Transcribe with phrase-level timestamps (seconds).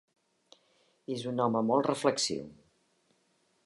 [1.17, 2.53] És un home molt reflexiu.